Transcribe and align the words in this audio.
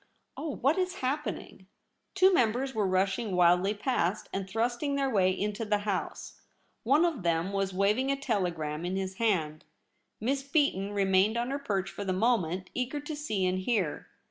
Oh! 0.35 0.55
what 0.55 0.79
is 0.79 0.95
happening?' 1.05 1.67
Two 2.15 2.33
members 2.33 2.73
were 2.73 2.87
rushing 2.87 3.35
wildly 3.35 3.75
past, 3.75 4.29
and 4.33 4.49
thrusting 4.49 4.95
their 4.95 5.11
way 5.11 5.29
into 5.29 5.63
the 5.63 5.85
House. 5.85 6.41
One 6.81 7.05
of 7.05 7.21
them 7.21 7.53
was 7.53 7.71
waving 7.71 8.09
a 8.11 8.17
telegram 8.19 8.83
in 8.83 8.95
his 8.95 9.17
hand. 9.17 9.63
Miss 10.19 10.41
Beaton 10.41 10.91
remained 10.93 11.37
on 11.37 11.51
her 11.51 11.59
perch 11.59 11.91
for 11.91 12.03
the 12.03 12.13
moment, 12.13 12.71
eager 12.73 12.99
to 12.99 13.15
see 13.15 13.45
and 13.45 13.59
hear. 13.59 14.07